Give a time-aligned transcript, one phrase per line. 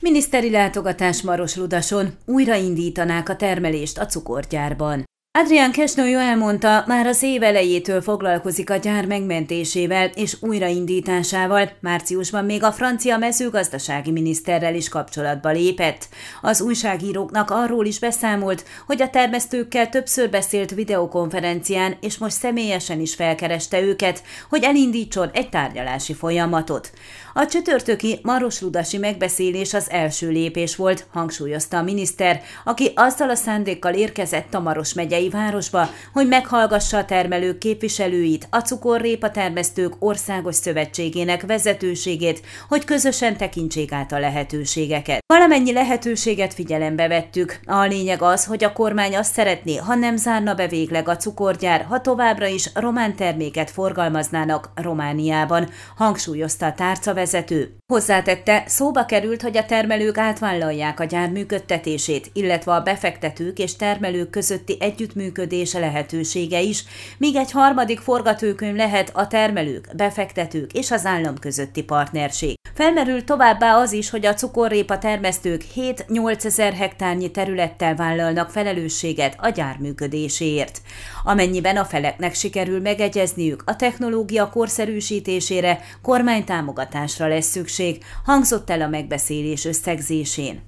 [0.00, 5.07] Miniszteri látogatás Marosludason újraindítanák a termelést a cukorgyárban.
[5.40, 12.62] Adrián Kesnolyó elmondta, már az év elejétől foglalkozik a gyár megmentésével és újraindításával, márciusban még
[12.62, 16.08] a francia mezőgazdasági miniszterrel is kapcsolatba lépett.
[16.42, 23.14] Az újságíróknak arról is beszámolt, hogy a termesztőkkel többször beszélt videokonferencián, és most személyesen is
[23.14, 26.90] felkereste őket, hogy elindítson egy tárgyalási folyamatot.
[27.34, 33.94] A csütörtöki Marosludasi megbeszélés az első lépés volt, hangsúlyozta a miniszter, aki azzal a szándékkal
[33.94, 41.46] érkezett a Maros megyei városba, hogy meghallgassa a termelők képviselőit, a cukorrépa termesztők országos szövetségének
[41.46, 45.20] vezetőségét, hogy közösen tekintsék át a lehetőségeket.
[45.26, 47.60] Valamennyi lehetőséget figyelembe vettük.
[47.64, 51.84] A lényeg az, hogy a kormány azt szeretné, ha nem zárna be végleg a cukorgyár,
[51.84, 57.76] ha továbbra is román terméket forgalmaznának Romániában, hangsúlyozta a tárcavezető.
[57.86, 64.30] Hozzátette, szóba került, hogy a termelők átvállalják a gyár működtetését, illetve a befektetők és termelők
[64.30, 64.76] közötti
[65.18, 66.84] együttműködése lehetősége is,
[67.18, 72.56] míg egy harmadik forgatókönyv lehet a termelők, befektetők és az állam közötti partnerség.
[72.74, 79.48] Felmerül továbbá az is, hogy a cukorrépa termesztők 7-8 ezer hektárnyi területtel vállalnak felelősséget a
[79.48, 80.80] gyár működéséért.
[81.24, 89.64] Amennyiben a feleknek sikerül megegyezniük, a technológia korszerűsítésére kormánytámogatásra lesz szükség, hangzott el a megbeszélés
[89.64, 90.67] összegzésén.